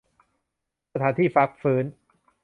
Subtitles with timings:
[0.93, 1.85] สถานที่พักฟื้น